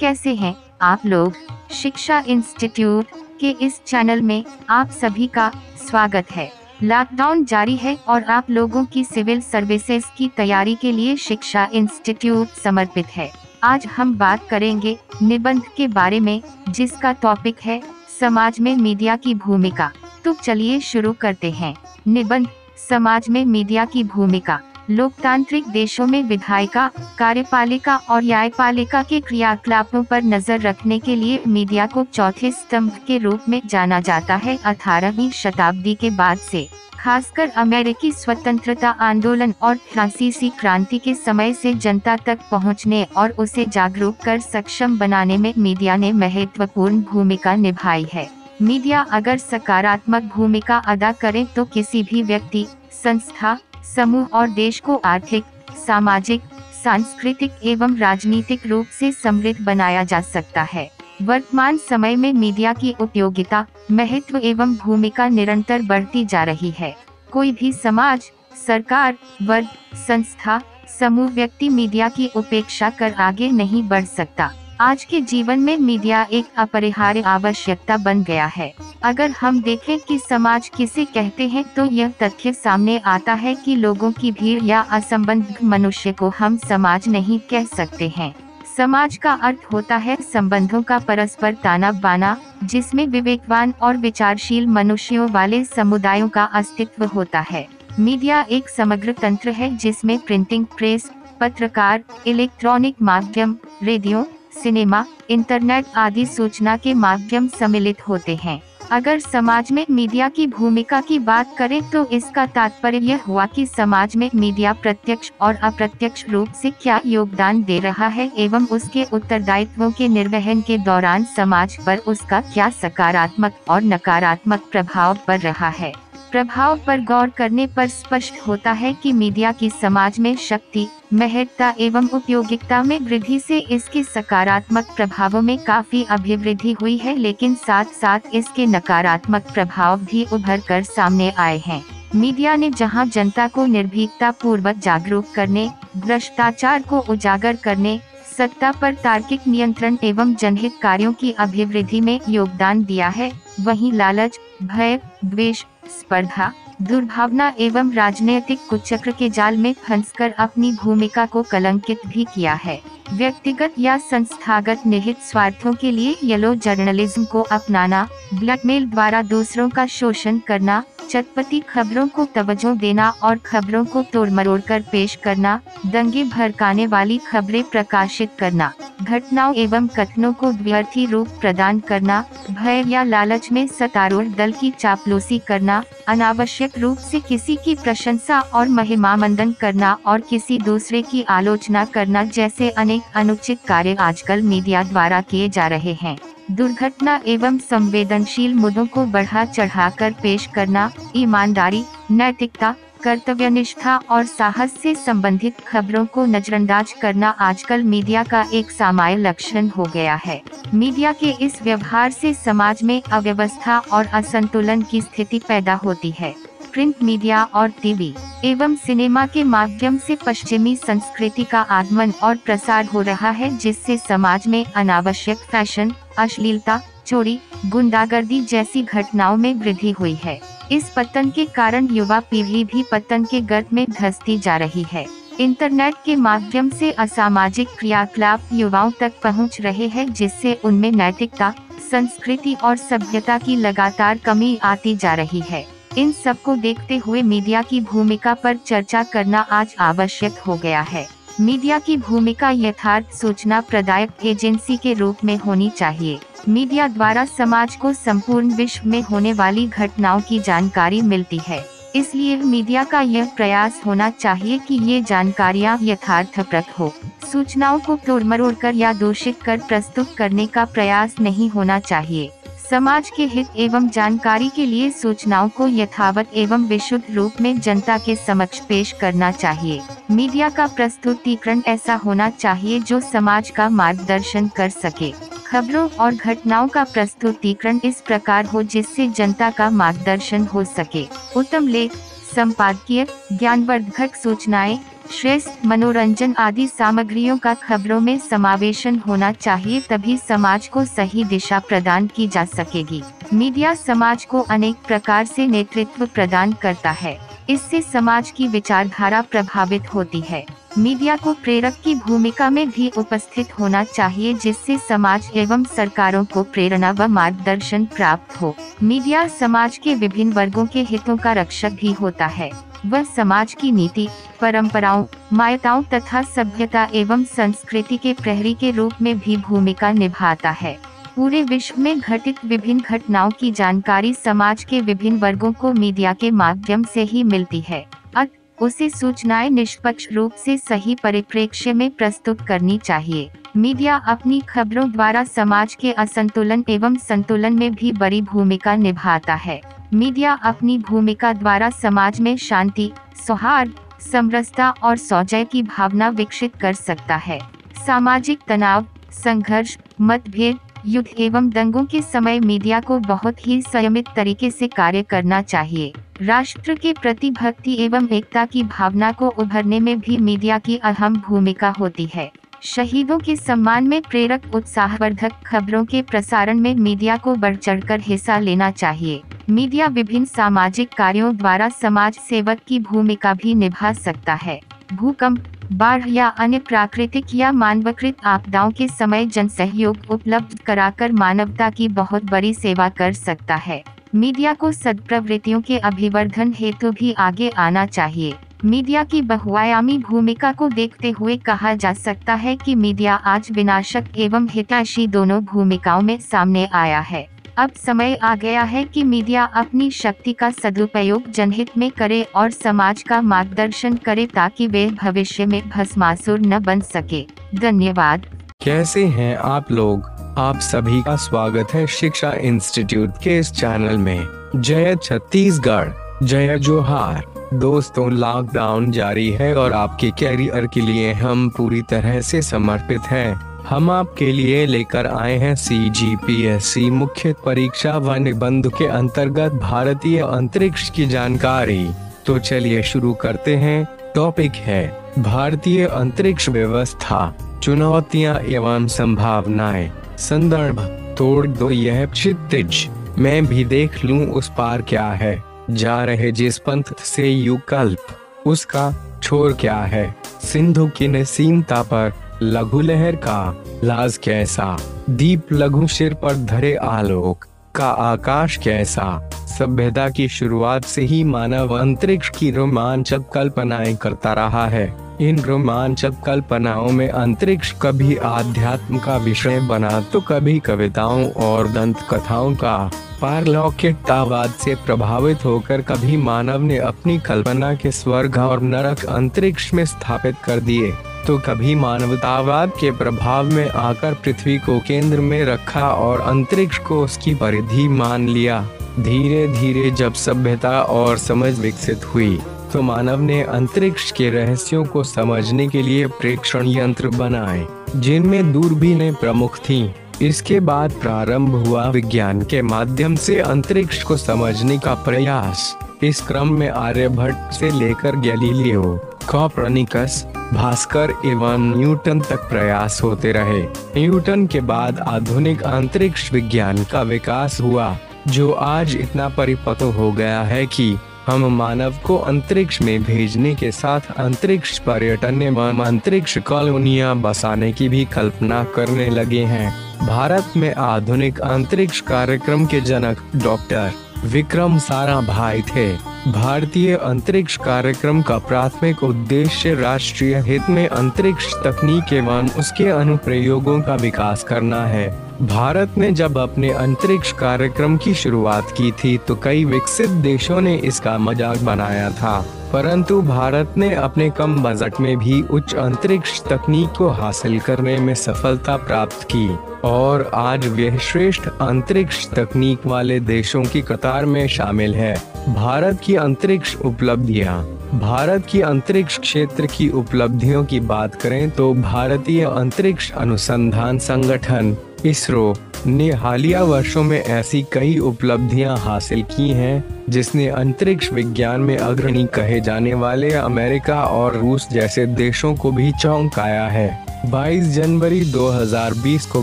[0.00, 1.32] कैसे हैं आप लोग?
[1.70, 3.06] शिक्षा इंस्टीट्यूट
[3.40, 5.52] के इस चैनल में आप सभी का
[5.88, 11.16] स्वागत है। लॉकडाउन जारी है और आप लोगों की सिविल सर्विसेज़ की तैयारी के लिए
[11.16, 13.30] शिक्षा इंस्टीट्यूट समर्पित है।
[13.62, 17.82] आज हम बात करेंगे निबंध के बारे में, जिसका टॉपिक है
[18.20, 19.92] समाज में मीडिया की भूमिका।
[20.24, 21.76] तो चलिए शुरू करते हैं।
[22.08, 22.48] निबंध
[22.88, 24.60] समाज में मीडिया की भूमिका।
[24.90, 31.86] लोकतांत्रिक देशों में विधायिका, कार्यपालिका और न्यायपालिका के क्रियाकलापों पर नज़र रखने के लिए मीडिया
[31.86, 36.66] को चौथे स्तंभ के रूप में जाना जाता है अठारहवीं शताब्दी के बाद से।
[36.98, 43.66] खासकर अमेरिकी स्वतंत्रता आंदोलन और फ्रांसीसी क्रांति के समय से जनता तक पहुँचने और उसे
[43.68, 48.28] जागरूक कर सक्षम बनाने में मीडिया ने महत्वपूर्ण भूमिका निभाई है।
[48.62, 52.66] मीडिया अगर सकारात्मक भूमिका अदा करे तो किसी भी व्यक्ति,
[53.04, 55.44] संस्था समूह और देश को आर्थिक,
[55.86, 56.42] सामाजिक,
[56.84, 60.90] सांस्कृतिक एवं राजनीतिक रूप से समृद्ध बनाया जा सकता है।
[61.22, 66.96] वर्तमान समय में मीडिया की उपयोगिता, महत्व एवं भूमिका निरंतर बढ़ती जा रही है।
[67.32, 68.30] कोई भी समाज,
[68.66, 69.66] सरकार, वर्ग,
[70.08, 70.60] संस्था,
[71.00, 76.22] समूह व्यक्ति मीडिया की उपेक्षा कर आगे नहीं बढ़ सकता। आज के जीवन में मीडिया
[76.32, 81.84] एक अपरिहार्य आवश्यकता बन गया है। अगर हम देखें कि समाज किसे कहते हैं तो
[81.84, 87.08] यह तथ्य सामने आता है कि लोगों की भीड़ या असंबंध मनुष्य को हम समाज
[87.08, 88.34] नहीं कह सकते हैं।
[88.76, 95.30] समाज का अर्थ होता है संबंधों का परस्पर ताना बाना, जिसमें विवेकवान और विचारशील मनुष्यों
[95.30, 97.66] वाले समुदायों का अस्तित्व होता है।
[98.00, 106.26] मीडिया एक समग्र तंत्र है जिसमें प्रिंटिंग प्रेस, पत्रकार, इलेक्ट्रॉनिक माध्यम, रेडियो सिनेमा, इंटरनेट आदि
[106.26, 111.80] सूचना के माध्यम सम्मिलित होते हैं। अगर समाज में मीडिया की भूमिका की बात करें
[111.90, 117.00] तो इसका तात्पर्य यह हुआ कि समाज में मीडिया प्रत्यक्ष और अप्रत्यक्ष रूप से क्या
[117.06, 122.68] योगदान दे रहा है एवं उसके उत्तरदायित्वों के निर्वहन के दौरान समाज पर उसका क्या
[122.72, 125.92] सकारात्मक और नकारात्मक प्रभाव पड़ रहा है।
[126.32, 131.72] प्रभाव पर गौर करने पर स्पष्ट होता है कि मीडिया की समाज में शक्ति महत्ता
[131.80, 137.84] एवं उपयोगिता में वृद्धि से इसके सकारात्मक प्रभावों में काफ़ी अभिवृद्धि हुई है, लेकिन साथ
[138.00, 141.82] साथ इसके नकारात्मक प्रभाव भी उभर कर सामने आए हैं।
[142.14, 147.98] मीडिया ने जहाँ जनता को निर्भीकता पूर्वक जागरूक करने, भ्रष्टाचार को उजागर करने,
[148.36, 154.38] सत्ता पर तार्किक नियंत्रण एवं जनहित कार्यों की अभिवृद्धि में योगदान दिया है, वहीं लालच,
[154.62, 156.52] भय, द्वेष, स्पर्धा
[156.82, 162.80] दुर्भावना एवं राजनीतिक कुचक्र के जाल में फंसकर अपनी भूमिका को कलंकित भी किया है।
[163.12, 169.86] व्यक्तिगत या संस्थागत निहित स्वार्थों के लिए येलो जर्नलिज्म को अपनाना, ब्लैकमेल द्वारा दूसरों का
[169.86, 175.60] शोषण करना चटपटी खबरों को तवज्जो देना और खबरों को तोड़ मरोड़ कर पेश करना,
[175.86, 178.72] दंगे भड़काने वाली खबरें प्रकाशित करना,
[179.02, 184.70] घटनाओं एवं कथनों को व्यर्थी रूप प्रदान करना, भय या लालच में सतारूढ़ दल की
[184.70, 191.02] चापलूसी करना, अनावश्यक रूप से किसी की प्रशंसा और महिमा मंदन करना और किसी दूसरे
[191.02, 196.18] की आलोचना करना जैसे अनेक अनुचित कार्य आजकल मीडिया द्वारा किए जा रहे हैं।
[196.50, 204.94] दुर्घटना एवं संवेदनशील मुद्दों को बढ़ा चढ़ाकर पेश करना, ईमानदारी, नैतिकता, कर्तव्यनिष्ठा और साहस से
[204.94, 210.40] संबंधित खबरों को नजरअंदाज करना आजकल मीडिया का एक सामान्य लक्षण हो गया है।
[210.74, 216.34] मीडिया के इस व्यवहार से समाज में अव्यवस्था और असंतुलन की स्थिति पैदा होती है।
[216.72, 218.14] प्रिंट मीडिया और टीवी
[218.44, 223.96] एवं सिनेमा के माध्यम से पश्चिमी संस्कृति का आगमन और प्रसार हो रहा है, जिससे
[223.98, 230.40] समाज में अनावश्यक फ़ैशन, अश्लीलता, चोरी, गुंडागर्दी जैसी घटनाओं में वृद्धि हुई है।
[230.72, 235.06] इस पतन के कारण युवा पीढ़ी भी पतन के गर्त में धसती जा रही है।
[235.40, 241.52] इंटरनेट के माध्यम से असामाजिक क्रियाकलाप युवाओं तक पहुँच रहे हैं, जिससे उनमें नैतिकता,
[241.90, 247.60] संस्कृति और सभ्यता की लगातार कमी आती जा रही है। इन सबको देखते हुए मीडिया
[247.62, 251.06] की भूमिका पर चर्चा करना आज आवश्यक हो गया है।
[251.40, 257.76] मीडिया की भूमिका यथार्थ सूचना प्रदायक एजेंसी के रूप में होनी चाहिए। मीडिया द्वारा समाज
[257.76, 261.64] को संपूर्ण विश्व में होने वाली घटनाओं की जानकारी मिलती है।
[261.96, 266.92] इसलिए मीडिया का यह प्रयास होना चाहिए कि ये जानकारियाँ यथार्थप्रद हो।
[267.32, 272.30] सूचनाओं को तोड़ मरोड़ कर या दूषित कर प्रस्तुत करने का प्रयास नहीं होना चाहिए।
[272.70, 277.96] समाज के हित एवं जानकारी के लिए सूचनाओं को यथावत एवं विशुद्ध रूप में जनता
[277.98, 279.80] के समक्ष पेश करना चाहिए।
[280.10, 285.10] मीडिया का प्रस्तुतिकरण ऐसा होना चाहिए जो समाज का मार्गदर्शन कर सके।
[285.46, 291.06] खबरों और घटनाओं का प्रस्तुतिकरण इस प्रकार हो जिससे जनता का मार्गदर्शन हो सके।
[291.36, 291.92] उत्तम लेख,
[292.34, 294.78] संपादकीय, ज्ञानवर्धक सूचनाएँ
[295.12, 301.58] श्रेष्ठ मनोरंजन आदि सामग्रियों का खबरों में समावेशन होना चाहिए तभी समाज को सही दिशा
[301.58, 303.02] प्रदान की जा सकेगी।
[303.32, 307.18] मीडिया समाज को अनेक प्रकार से नेतृत्व प्रदान करता है।
[307.50, 310.44] इससे समाज की विचारधारा प्रभावित होती है।
[310.78, 316.42] मीडिया को प्रेरक की भूमिका में भी उपस्थित होना चाहिए जिससे समाज एवं सरकारों को
[316.42, 321.92] प्रेरणा व मार्गदर्शन प्राप्त हो। मीडिया समाज के विभिन्न वर्गों के हितों का रक्षक भी
[321.92, 324.08] होता है। वह समाज की नीति,
[324.40, 330.78] परंपराओं मायताओं तथा सभ्यता एवं संस्कृति के प्रहरी के रूप में भी भूमिका निभाता है।
[331.16, 336.30] पूरे विश्व में घटित विभिन्न घटनाओं की जानकारी समाज के विभिन्न वर्गों को मीडिया के
[336.30, 337.86] माध्यम से ही मिलती है।
[338.16, 338.30] अत,
[338.60, 345.24] उसे सूचनाएँ निष्पक्ष रूप से सही परिप्रेक्ष्य में प्रस्तुत करनी चाहिए। मीडिया अपनी खबरों द्वारा
[345.24, 351.68] समाज के असंतुलन एवं संतुलन में भी बड़ी भूमिका निभाता है। मीडिया अपनी भूमिका द्वारा
[351.70, 352.90] समाज में शांति,
[353.26, 357.38] सौहार्द, समरसता और सौजय की भावना विकसित कर सकता है।
[357.86, 364.50] सामाजिक तनाव, संघर्ष, मतभेद, युद्ध एवं दंगों के समय मीडिया को बहुत ही संयमित तरीके
[364.50, 365.92] से कार्य करना चाहिए।
[366.22, 371.16] राष्ट्र के प्रति भक्ति एवं एकता की भावना को उभरने में भी मीडिया की अहम
[371.16, 372.30] भूमिका होती है।
[372.62, 378.38] शहीदों के सम्मान में प्रेरक, उत्साहवर्धक खबरों के प्रसारण में मीडिया को बढ़ चढ़कर हिस्सा
[378.38, 384.60] लेना चाहिए। मीडिया विभिन्न सामाजिक कार्यों द्वारा समाज सेवक की भूमिका भी निभा सकता है।
[384.92, 391.70] भूकंप, बाढ़ या अन्य प्राकृतिक या मानवकृत आपदाओं के समय जन सहयोग उपलब्ध कराकर मानवता
[391.70, 393.82] की बहुत बड़ी सेवा कर सकता है।
[394.14, 398.34] मीडिया को सदप्रवृत्तियों के अभिवर्धन हेतु भी आगे आना चाहिए।
[398.64, 404.04] मीडिया की बहुआयामी भूमिका को देखते हुए कहा जा सकता है कि मीडिया आज विनाशक
[404.16, 407.28] एवं हितैषी दोनों भूमिकाओं में सामने आया है।
[407.58, 412.50] अब समय आ गया है कि मीडिया अपनी शक्ति का सदुपयोग जनहित में करे और
[412.50, 418.26] समाज का मार्गदर्शन करे ताकि वे भविष्य में भस्मासुर न बन सके। धन्यवाद।
[418.62, 420.04] कैसे हैं आप लोग?
[420.38, 425.90] आप सभी का स्वागत है शिक्षा इंस्टीट्यूट के इस चैनल में। जय छत्तीसगढ़,
[426.26, 432.42] जय जोहार। दोस्तों लॉकडाउन जारी है और आपके कैरियर के लिए हम पूरी तरह से
[432.42, 433.34] समर्पित हैं।
[433.68, 438.68] हम आपके लिए लेकर आए हैं सी जी पी एस सी मुख्य परीक्षा व निबंध
[438.68, 441.90] के अंतर्गत भारतीय अंतरिक्ष की जानकारी।
[442.26, 450.80] तो चलिए शुरू करते हैं। टॉपिक है, भारतीय अंतरिक्ष व्यवस्था, चुनौतियाँ एवं संभावनाएँ। संदर्भ,
[451.18, 452.88] तोड़ दो यह क्षितिज।
[453.18, 458.06] मैं भी देख लूँ उस पार क्या है। जा रहे जिस पंथ से युकल्प
[458.46, 460.14] उसका छोर क्या है?
[460.44, 462.12] सिंधु की नसीमता पर
[462.42, 464.76] लघु लहर का लाज कैसा?
[465.10, 467.44] दीप लघु सिर पर धरे आलोक
[467.74, 469.30] का आकाश कैसा?
[469.30, 476.12] सभ्यता की शुरुआत से ही मानव अंतरिक्ष की रोमांचक कल्पनाएँ करता रहा है। इन रोमांचक
[476.26, 482.76] कल्पनाओं में अंतरिक्ष कभी आध्यात्म का विषय बना तो कभी कविताओं और दंत कथाओं का।
[483.20, 489.84] पारलौकिकतावाद से प्रभावित होकर कभी मानव ने अपनी कल्पना के स्वर्ग और नरक अंतरिक्ष में
[489.84, 490.90] स्थापित कर दिए
[491.26, 497.02] तो कभी मानवतावाद के प्रभाव में आकर पृथ्वी को केंद्र में रखा और अंतरिक्ष को
[497.04, 498.60] उसकी परिधि मान लिया।
[499.00, 502.38] धीरे धीरे जब सभ्यता और समझ विकसित हुई
[502.72, 509.14] तो मानव ने अंतरिक्ष के रहस्यों को समझने के लिए प्रेक्षण यंत्र बनाए, जिनमें दूरबीनें
[509.14, 509.88] प्रमुख थीं।
[510.22, 516.52] इसके बाद प्रारंभ हुआ विज्ञान के माध्यम से अंतरिक्ष को समझने का प्रयास इस क्रम
[516.52, 518.82] में आर्यभट्ट से लेकर गैलीलियो,
[519.30, 523.62] कॉपरनिकस, भास्कर एवं न्यूटन तक प्रयास होते रहे
[523.96, 527.96] न्यूटन के बाद आधुनिक अंतरिक्ष विज्ञान का विकास हुआ,
[528.28, 530.96] जो आज इतना परिपक्व हो गया है कि
[531.30, 537.88] हम मानव को अंतरिक्ष में भेजने के साथ अंतरिक्ष पर्यटन एवं अंतरिक्ष कॉलोनिया बसाने की
[537.88, 539.70] भी कल्पना करने लगे हैं।
[540.06, 543.92] भारत में आधुनिक अंतरिक्ष कार्यक्रम के जनक डॉक्टर
[544.24, 552.12] विक्रम सारा भाई थे। भारतीय अंतरिक्ष कार्यक्रम का प्राथमिक उद्देश्य राष्ट्रीय हित में अंतरिक्ष तकनीक
[552.12, 555.08] एवं उसके अनुप्रयोगों का विकास करना है।
[555.42, 560.76] भारत ने जब अपने अंतरिक्ष कार्यक्रम की शुरुआत की थी तो कई विकसित देशों ने
[560.76, 562.38] इसका मज़ाक बनाया था।
[562.72, 568.14] परंतु भारत ने अपने कम बजट में भी उच्च अंतरिक्ष तकनीक को हासिल करने में
[568.16, 569.48] सफलता प्राप्त की।
[569.84, 575.14] और आज वह श्रेष्ठ अंतरिक्ष तकनीक वाले देशों की कतार में शामिल है।
[575.48, 577.62] भारत की अंतरिक्ष उपलब्धियाँ।
[578.00, 584.76] भारत की अंतरिक्ष क्षेत्र की उपलब्धियों की बात करें तो भारतीय अंतरिक्ष अनुसंधान संगठन
[585.06, 585.54] इसरो
[585.86, 592.24] ने हालिया वर्षों में ऐसी कई उपलब्धियाँ हासिल की हैं, जिसने अंतरिक्ष विज्ञान में अग्रणी
[592.26, 599.26] कहे जाने वाले अमेरिका और रूस जैसे देशों को भी चौंकाया है। 22 जनवरी 2020
[599.26, 599.42] को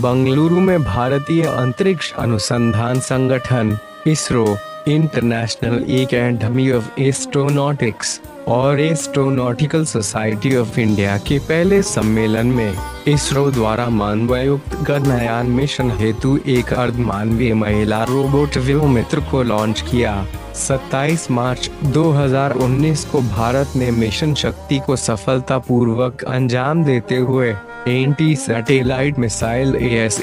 [0.00, 4.56] बंगलुरु में भारतीय अंतरिक्ष अनुसंधान संगठन, ISRO
[4.88, 12.74] international academy of astronautics और एस्ट्रोनॉटिकल सोसाइटी ऑफ़ इंडिया के पहले सम्मेलन में
[13.08, 21.30] इसरो द्वारा मानवयुक्त गगनयान मिशन हेतु एक अर्धमानवीय महिला रोबोट व्योमित्र को लॉन्च किया। 27
[21.30, 27.54] मार्च 2019 को भारत ने मिशन शक्ति को सफलतापूर्वक अंजाम देते हुए
[27.88, 30.20] anti satellite missile A S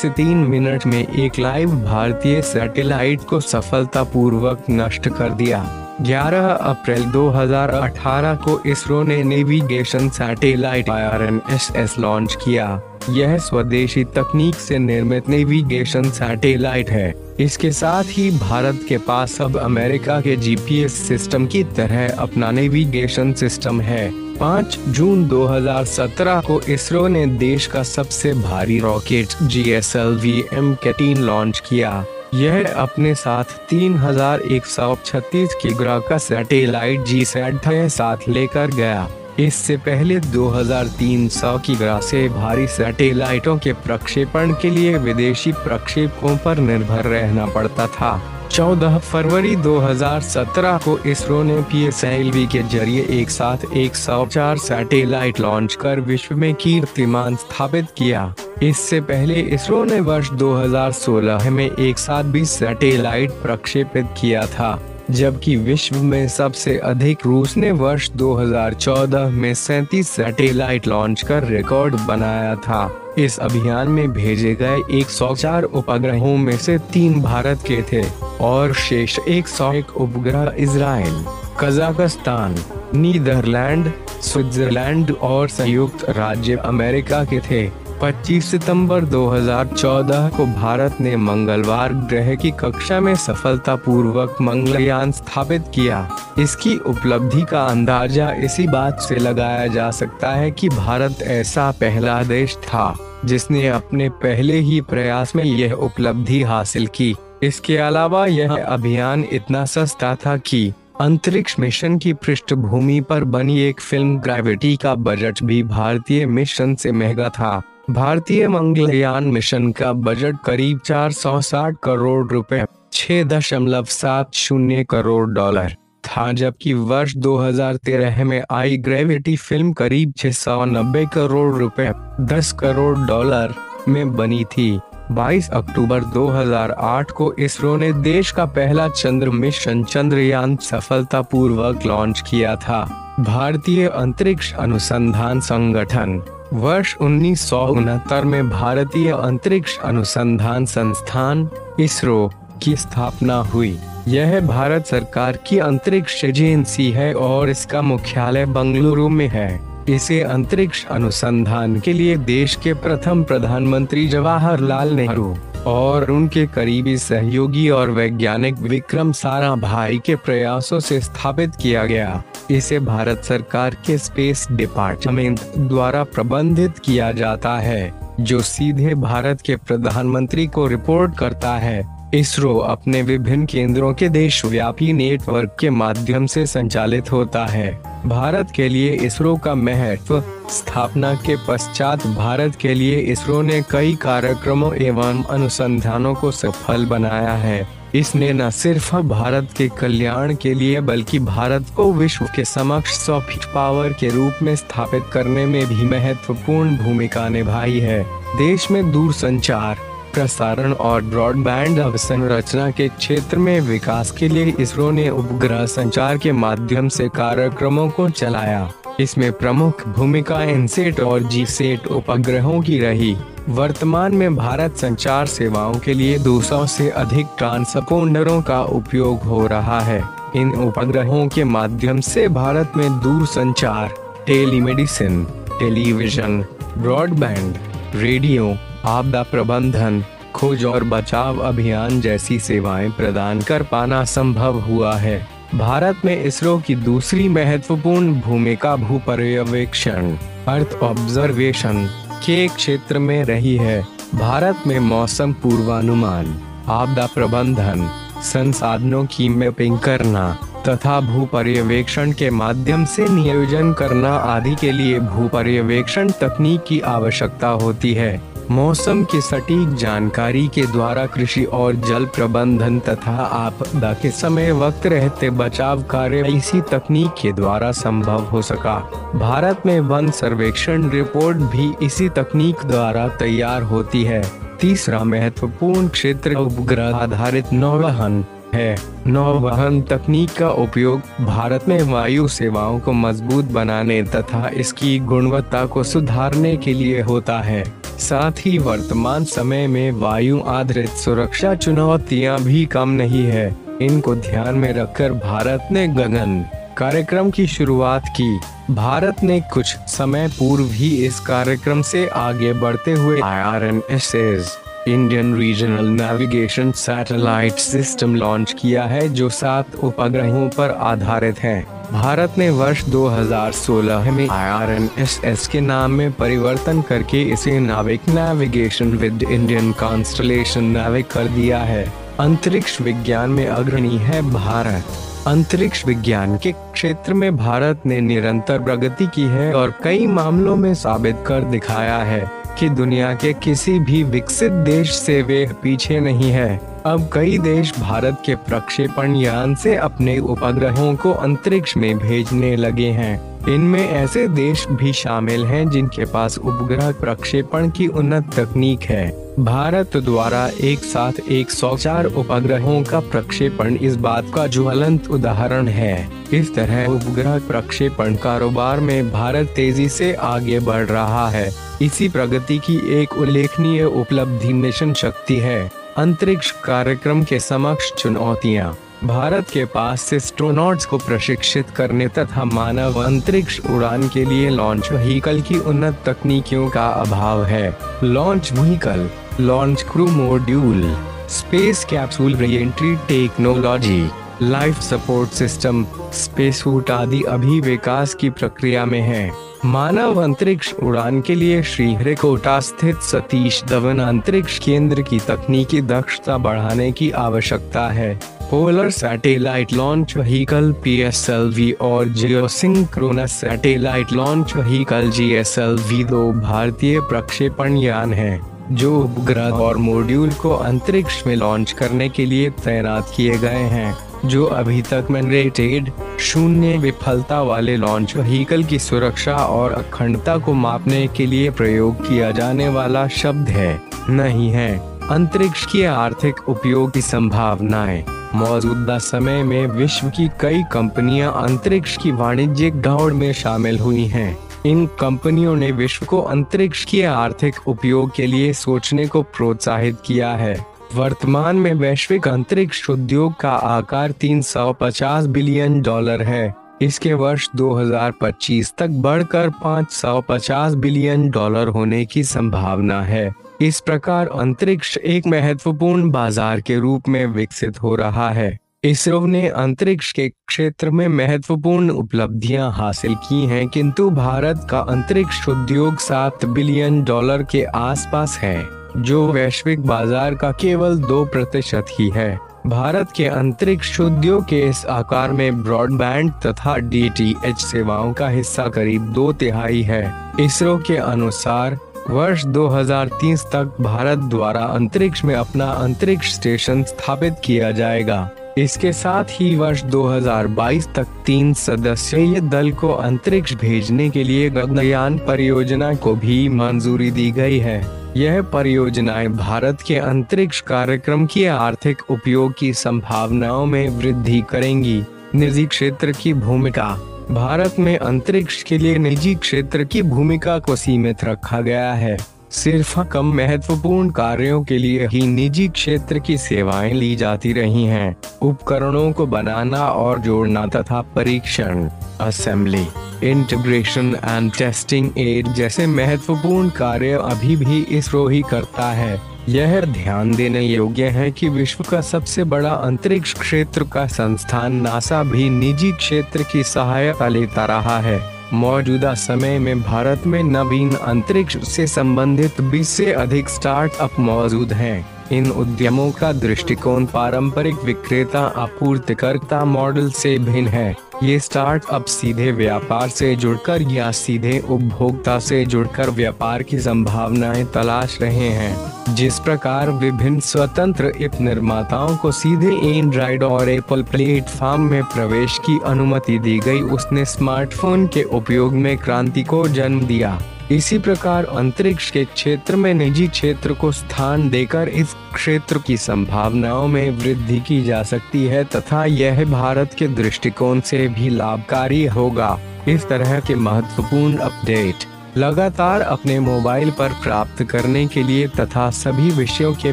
[0.00, 7.04] से तीन मिनट में एक लाइव भारतीय सैटेलाइट को सफलतापूर्वक नष्ट कर दिया। 11 अप्रैल
[7.04, 16.10] 2018 को इसरो ने नेविगेशन सैटेलाइट आई लॉन्च किया। यह स्वदेशी तकनीक से निर्मित नेविगेशन
[16.10, 22.16] सैटेलाइट है। इसके साथ ही भारत के पास अब अमेरिका के जीपीएस सिस्टम की तरह
[22.16, 29.34] अपना नेविगेशन सिस्टम है। 5 जून 2017 को इसरो ने देश का सबसे भारी rocket
[29.42, 34.94] G S L V M कैटीन launch किया। यह अपने साथ तीन हज़ार एक सौ
[34.94, 39.08] 3136 किग्रा का सैटेलाइट जी सेट साथ लेकर गया।
[39.38, 47.04] इससे पहले 2300 किग्रा से भारी सैटेलाइटों के प्रक्षेपण के लिए विदेशी प्रक्षेपकों पर निर्भर
[47.04, 54.56] रहना पड़ता था। 14 फरवरी 2017 को इसरो ने पीएसएलवी के ज़रिए एक साथ 104
[54.58, 61.70] सैटेलाइट लॉन्च कर विश्व में कीर्तिमान स्थापित किया। इससे पहले इसरो ने वर्ष 2016 में
[61.70, 64.78] एक साथ बीस सैटेलाइट प्रक्षेपित किया था,
[65.10, 71.94] जबकि विश्व में सबसे अधिक रूस ने वर्ष 2014 में सैतीस सैटेलाइट लॉन्च कर रिकॉर्ड
[71.94, 78.02] बनाया था। इस अभियान में भेजे गए 104 उपग्रहों में से तीन भारत के थे
[78.40, 81.24] और शेष 101 उपग्रह इसराइल
[81.60, 82.56] कजाकिस्तान,
[82.94, 91.92] नीदरलैंड, स्विट्जरलैंड और संयुक्त राज्य अमेरिका के थे। 25 सितंबर 2014 को भारत ने मंगलवार
[92.08, 99.16] ग्रह की कक्षा में सफलतापूर्वक मंगलयान स्थापित किया। इसकी उपलब्धि का अंदाज़ा इसी बात से
[99.16, 102.94] लगाया जा सकता है कि भारत ऐसा पहला देश था,
[103.24, 109.64] जिसने अपने पहले ही प्रयास में यह उपलब्धि हासिल की। इसके अलावा यह अभियान इतना
[109.64, 115.62] सस्ता था कि अंतरिक्ष मिशन की पृष्ठभूमि पर बनी एक फ़िल्म ग्रेविटी का बजट भी
[115.62, 117.60] भारतीय मिशन से महँगा था।
[117.90, 125.74] भारतीय मंगलयान मिशन का बजट करीब 460 करोड़ रुपए, छह दशमलव सात शून्य करोड़ डॉलर
[126.04, 133.54] था, जबकि वर्ष 2013 में आई ग्रेविटी फ़िल्म करीब 690 करोड़ रुपए 10 करोड़ डॉलर
[133.88, 140.56] में बनी थी। 22 अक्टूबर 2008 को इसरो ने देश का पहला चंद्र मिशन चंद्रयान
[140.56, 142.84] सफलतापूर्वक लॉन्च किया था।
[143.20, 151.48] भारतीय अंतरिक्ष अनुसंधान संगठन वर्ष उन्नीस सौ उनहत्तर में भारतीय अंतरिक्ष अनुसंधान संस्थान,
[151.80, 152.30] इसरो,
[152.62, 153.78] की स्थापना हुई।
[154.08, 160.84] यह भारत सरकार की अंतरिक्ष एजेंसी है और इसका मुख्यालय बंगलुरु में है। इसे अंतरिक्ष
[160.86, 168.58] अनुसंधान के लिए देश के प्रथम प्रधानमंत्री जवाहरलाल नेहरू और उनके करीबी सहयोगी और वैज्ञानिक
[168.58, 172.22] विक्रम सारा भाई के प्रयासों से स्थापित किया गया।
[172.56, 179.56] इसे भारत सरकार के स्पेस डिपार्टमेंट द्वारा प्रबंधित किया जाता है, जो सीधे भारत के
[179.56, 186.46] प्रधानमंत्री को रिपोर्ट करता है। इसरो अपने विभिन्न केंद्रों के देशव्यापी नेटवर्क के माध्यम से
[186.46, 192.98] संचालित होता है। भारत के लिए इसरो का महत्व स्थापना के पश्चात भारत के लिए
[192.98, 199.68] इसरो ने कई कार्यक्रमों एवं अनुसंधानों को सफल बनाया है। इसने न सिर्फ़ भारत के
[199.68, 205.02] कल्याण के लिए बल्कि भारत को विश्व के समक्ष सॉफ्ट पावर के रूप में स्थापित
[205.12, 208.02] करने में भी महत्वपूर्ण भूमिका निभाई है।
[208.36, 209.78] देश में दूर संचार
[210.14, 216.32] प्रसारण और ब्रॉडबैंड अवसंरचना के क्षेत्र में विकास के लिए इसरो ने उपग्रह संचार के
[216.32, 218.70] माध्यम से कार्यक्रमों को चलाया।
[219.00, 223.16] इसमें प्रमुख भूमिका इनसेट और जी सेट उपग्रहों की रही।
[223.48, 229.80] वर्तमान में भारत संचार सेवाओं के लिए 200 से अधिक ट्रांसपोंडरों का उपयोग हो रहा
[229.80, 230.04] है।
[230.36, 233.94] इन उपग्रहों के माध्यम से भारत में दूर संचार
[234.26, 235.24] टेलीमेडिसिन,
[235.58, 236.44] टेलीविज़न,
[236.78, 237.56] ब्रॉडबैंड,
[237.94, 245.28] रेडियो, आपदा प्रबंधन, खोज और बचाव अभियान जैसी सेवाएँ प्रदान कर पाना संभव हुआ है।
[245.54, 250.16] भारत में इसरो की दूसरी महत्वपूर्ण भूमिका भू पर्यवेक्षण
[250.48, 251.88] अर्थ ऑब्जर्वेशन
[252.26, 253.80] के क्षेत्र में रही है।
[254.14, 256.34] भारत में मौसम पूर्वानुमान,
[256.68, 257.88] आपदा प्रबंधन,
[258.22, 260.32] संसाधनों की मैपिंग करना
[260.68, 266.80] तथा भू पर्यवेक्षण के माध्यम से नियोजन करना आदि के लिए भू पर्यवेक्षण तकनीक की
[266.80, 273.92] आवश्यकता होती है। मौसम की सटीक जानकारी के द्वारा कृषि और जल प्रबंधन तथा आपदा
[273.92, 278.76] के समय वक्त रहते बचाव कार्य इसी तकनीक के द्वारा संभव हो सका।
[279.14, 284.22] भारत में वन सर्वेक्षण रिपोर्ट भी इसी तकनीक द्वारा तैयार होती है।
[284.60, 292.78] तीसरा महत्वपूर्ण क्षेत्र उपग्रह आधारित नौवहन है। नौवहन तकनीक का उपयोग भारत में वायु सेवाओं
[292.78, 299.24] को मज़बूत बनाने तथा इसकी गुणवत्ता को सुधारने के लिए होता है। साथ ही वर्तमान
[299.24, 303.46] समय में वायु आधारित सुरक्षा चुनौतियाँ भी कम नहीं है।
[303.82, 306.44] इनको ध्यान में रखकर भारत ने गगन
[306.76, 308.38] कार्यक्रम की शुरुआत की।
[308.70, 313.82] भारत ने कुछ समय पूर्व ही इस कार्यक्रम से आगे बढ़ते हुए I R N
[313.90, 314.56] S S
[314.88, 322.34] Indian regional navigation satellite system launch किया है, जो सात उपग्रहों पर आधारित है। भारत
[322.38, 329.72] ने वर्ष 2016 में IRNSS के नाम में परिवर्तन करके इसे नाविक नेविगेशन विद इंडियन
[329.72, 334.84] कॉन्स्टलेशन नाविक कर दिया है। अंतरिक्ष विज्ञान में अग्रणी है भारत।
[335.26, 340.74] अंतरिक्ष विज्ञान के क्षेत्र में भारत ने निरंतर प्रगति की है और कई मामलों में
[340.74, 346.30] साबित कर दिखाया है कि दुनिया के किसी भी विकसित देश से वे पीछे नहीं
[346.30, 352.56] है। अब कई देश भारत के प्रक्षेपण यान से अपने उपग्रहों को अंतरिक्ष में भेजने
[352.56, 358.82] लगे हैं। इनमें ऐसे देश भी शामिल हैं जिनके पास उपग्रह प्रक्षेपण की उन्नत तकनीक
[358.82, 366.08] है। भारत द्वारा एक साथ 104 उपग्रहों का प्रक्षेपण इस बात का ज्वलंत उदाहरण है।
[366.32, 372.58] इस तरह उपग्रह प्रक्षेपण कारोबार में भारत तेज़ी से आगे बढ़ रहा है। इसी प्रगति
[372.58, 378.72] की एक उल्लेखनीय उपलब्धि मिशन शक्ति है। अंतरिक्ष कार्यक्रम के समक्ष चुनौतियाँ।
[379.04, 385.40] भारत के पास एस्ट्रोनॉट्स को प्रशिक्षित करने तथा मानव अंतरिक्ष उड़ान के लिए लॉन्च व्हीकल
[385.40, 389.08] की उन्नत तकनीकियों का अभाव है। Launch vehicle
[389.40, 390.82] launch crew module
[391.30, 394.02] space capsule re entry technology
[394.42, 399.30] life support system space suit आदि अभी विकास की प्रक्रिया में है।
[399.64, 406.90] मानव अंतरिक्ष उड़ान के लिए श्रीहरिकोटा स्थित सतीश धवन अंतरिक्ष केंद्र की तकनीकी दक्षता बढ़ाने
[406.92, 408.14] की आवश्यकता है।
[408.50, 418.14] Polar satellite launch vehicle P और geosynchronous satellite launch vehicle G दो भारतीय प्रक्षेपण यान
[418.14, 418.40] हैं,
[418.72, 424.11] जो उपग्रह और मॉड्यूल को अंतरिक्ष में लॉन्च करने के लिए तैनात किए गए हैं।
[424.24, 431.06] जो अभी तक मैंडेटेड शून्य विफलता वाले लॉन्च व्हीकल की सुरक्षा और अखंडता को मापने
[431.06, 437.00] के लिए प्रयोग किया जाने वाला शब्द है, नहीं है। अंतरिक्ष की आर्थिक उपयोग की
[437.00, 438.04] संभावनाएँ।
[438.34, 444.38] मौजूदा समय में विश्व की कई कंपनियाँ अंतरिक्ष की वाणिज्यिक दौड़ में शामिल हुई हैं।
[444.66, 450.30] इन कंपनियों ने विश्व को अंतरिक्ष के आर्थिक उपयोग के लिए सोचने को प्रोत्साहित किया
[450.30, 458.72] है। वर्तमान में वैश्विक अंतरिक्ष उद्योग का आकार 350 बिलियन डॉलर है। इसके वर्ष 2025
[458.78, 466.60] तक बढ़कर 550 बिलियन डॉलर होने की संभावना है। इस प्रकार अंतरिक्ष एक महत्वपूर्ण बाज़ार
[466.60, 472.70] के रूप में विकसित हो रहा है। इसरो ने अंतरिक्ष के क्षेत्र में महत्वपूर्ण उपलब्धियाँ
[472.72, 478.64] हासिल की हैं, किंतु भारत का अंतरिक्ष उद्योग सात बिलियन डॉलर के आसपास है,
[478.96, 484.84] जो वैश्विक बाज़ार का केवल दो प्रतिशत ही है। भारत के अंतरिक्ष उद्योग के इस
[484.86, 490.04] आकार में ब्रॉडबैंड तथा डीटीएच सेवाओं का हिस्सा करीब दो तिहाई है।
[490.40, 491.78] इसरो के अनुसार,
[492.10, 499.24] वर्ष 2030 तक भारत द्वारा अंतरिक्ष में अपना अंतरिक्ष स्टेशन स्थापित किया जाएगा। इसके साथ
[499.30, 506.14] ही वर्ष 2022 तक तीन सदस्यीय दल को अंतरिक्ष भेजने के लिए गगनयान परियोजना को
[506.14, 507.86] भी मंजूरी दी गई है।
[508.16, 515.66] यह परियोजनाएँ भारत के अंतरिक्ष कार्यक्रम की आर्थिक उपयोग की संभावनाओं में वृद्धि करेंगी। निजी
[515.66, 516.88] क्षेत्र की भूमिका।
[517.30, 522.98] भारत में अंतरिक्ष के लिए निजी क्षेत्र की भूमिका को सीमित रखा गया है। सिर्फ़
[523.02, 529.12] कम महत्वपूर्ण कार्यों के लिए ही निजी क्षेत्र की सेवाएँ ली जाती रही हैं। उपकरणों
[529.12, 531.88] को बनाना और जोड़ना तथा परीक्षण
[532.20, 532.86] असेंबली
[533.30, 540.34] इंटीग्रेशन एंड टेस्टिंग एड जैसे महत्वपूर्ण कार्य अभी भी इसरो ही करता है यह ध्यान
[540.34, 545.92] देने योग्य है कि विश्व का सबसे बड़ा अंतरिक्ष क्षेत्र का संस्थान नासा भी निजी
[545.92, 548.20] क्षेत्र की सहायता लेता रहा है
[548.52, 555.06] मौजूदा समय में भारत में नवीन अंतरिक्ष से संबंधित 20 से अधिक स्टार्टअप मौजूद हैं।
[555.32, 563.08] इन उद्यमों का दृष्टिकोण पारंपरिक विक्रेता आपूर्तिकर्ता मॉडल से भिन्न है। ये स्टार्टअप सीधे व्यापार
[563.08, 569.90] से जुड़कर या सीधे उपभोक्ता से जुड़कर व्यापार की संभावनाएँ तलाश रहे हैं, जिस प्रकार
[569.90, 576.58] विभिन्न स्वतंत्र ऐप निर्माताओं को सीधे एंड्राइड और एप्पल प्लेटफॉर्म में प्रवेश की अनुमति दी
[576.58, 580.38] गई, उसने स्मार्टफ़ोन के उपयोग में क्रांति को जन्म दिया।
[580.70, 586.86] इसी प्रकार अंतरिक्ष के क्षेत्र में निजी क्षेत्र को स्थान देकर इस क्षेत्र की संभावनाओं
[586.88, 592.58] में वृद्धि की जा सकती है तथा यह भारत के दृष्टिकोण से भी लाभकारी होगा।
[592.88, 595.04] इस तरह के महत्वपूर्ण अपडेट
[595.36, 599.92] लगातार अपने मोबाइल पर प्राप्त करने के लिए तथा सभी विषयों के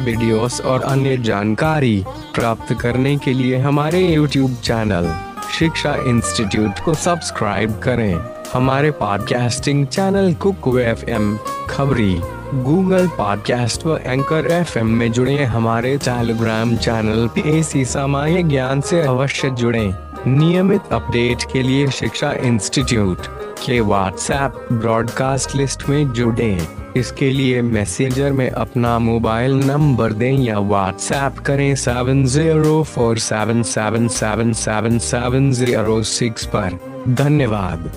[0.00, 2.04] वीडियोस और अन्य जानकारी
[2.34, 5.14] प्राप्त करने के लिए हमारे YouTube चैनल
[5.58, 12.20] शिक्षा इंस्टीट्यूट को सब्सक्राइब करें। हमारे podcasting channel Kuku F M Khabri
[12.54, 19.02] Google podcast व एंकर एफ़ एम में जुड़े हमारे टेलीग्राम चैनल ऐसी सामान्य ज्ञान से
[19.02, 19.94] अवश्य जुड़े।
[20.26, 23.26] नियमित अपडेट के लिए शिक्षा इंस्टीट्यूट
[23.66, 30.58] के व्हाट्सएप ब्रॉडकास्ट लिस्ट में जुड़े। इसके लिए मैसेजर में अपना मोबाइल नंबर दें या
[30.58, 37.92] व्हाट्सएप करें seven zero four seven seven seven seven seven zero six पर। धन्यवाद।